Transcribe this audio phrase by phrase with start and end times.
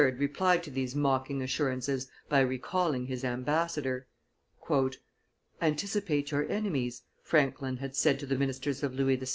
[0.17, 4.07] replied to these mocking assurances by recalling his ambassador.
[5.61, 9.29] "Anticipate your enemies," Franklin had said to the ministers of Louis XVI.